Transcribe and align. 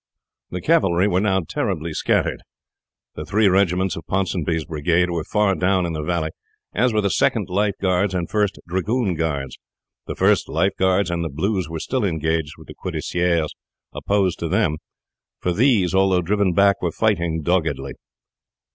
The 0.49 0.61
cavalry 0.61 1.07
were 1.07 1.19
now 1.19 1.41
terribly 1.47 1.93
scattered; 1.93 2.41
the 3.13 3.23
three 3.23 3.47
regiments 3.47 3.95
of 3.95 4.07
Ponsonby's 4.07 4.65
brigade 4.65 5.11
were 5.11 5.23
far 5.23 5.53
down 5.53 5.85
in 5.85 5.93
the 5.93 6.01
valley, 6.01 6.31
as 6.73 6.91
were 6.91 7.01
the 7.01 7.11
Second 7.11 7.49
Life 7.49 7.75
Guards 7.79 8.15
and 8.15 8.27
First 8.27 8.57
Dragoon 8.67 9.13
Guards. 9.13 9.59
The 10.07 10.15
First 10.15 10.49
Life 10.49 10.75
Guards 10.79 11.11
and 11.11 11.23
the 11.23 11.29
Blues 11.29 11.69
were 11.69 11.77
still 11.79 12.03
engaged 12.03 12.53
with 12.57 12.65
the 12.67 12.73
cuirassiers 12.73 13.53
opposed 13.93 14.39
to 14.39 14.49
them; 14.49 14.77
for 15.39 15.53
these, 15.53 15.93
although 15.93 16.23
driven 16.23 16.53
back, 16.53 16.81
were 16.81 16.91
fighting 16.91 17.43
doggedly. 17.43 17.91